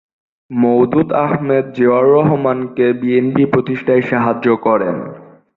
[0.51, 4.95] মওদুদ আহমেদ জিয়াউর রহমানকে বিএনপি প্রতিষ্ঠায় সাহায্য করেন।